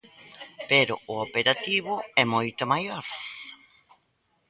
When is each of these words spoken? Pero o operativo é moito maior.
Pero 0.69 0.93
o 1.11 1.13
operativo 1.27 1.93
é 2.21 2.23
moito 2.33 2.63
maior. 2.73 3.05